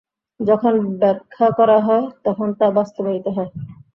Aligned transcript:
যখন 0.39 0.73
ব্যাখ্যা 0.99 1.47
করা 1.57 1.77
হয় 1.79 2.05
তখন 2.25 2.47
তা 2.59 2.67
বাস্তবায়িত 2.77 3.25
হয়। 3.35 3.51